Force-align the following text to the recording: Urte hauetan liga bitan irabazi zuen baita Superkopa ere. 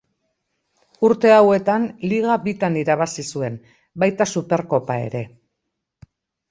Urte 1.09 1.33
hauetan 1.33 1.85
liga 2.13 2.39
bitan 2.47 2.81
irabazi 2.83 3.27
zuen 3.35 3.61
baita 4.05 4.29
Superkopa 4.35 5.01
ere. 5.11 5.27